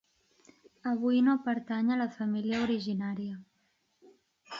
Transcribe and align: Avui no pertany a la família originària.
Avui 0.91 1.19
no 1.27 1.35
pertany 1.47 1.91
a 1.95 1.97
la 1.99 2.07
família 2.15 2.61
originària. 2.69 3.37